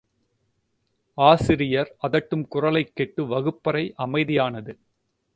ஆசிரியர் 1.17 1.95
அதட்டும் 2.03 2.47
குரலைக் 2.47 2.91
கேட்டு 2.93 3.25
வகுப்பறை 3.25 3.93
அமைதியானது. 3.97 4.77